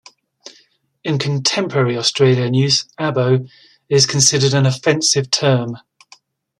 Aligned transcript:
In 1.03 1.19
contemporary 1.19 1.95
Australian 1.95 2.55
use 2.55 2.85
'Abo' 2.97 3.47
is 3.87 4.07
considered 4.07 4.55
an 4.55 4.65
offensive 4.65 5.29
term. 5.29 5.77